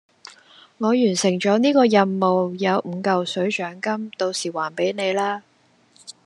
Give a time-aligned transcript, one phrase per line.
[0.79, 5.43] 我完成咗呢個任務有五嚿水獎金，到時還俾你啦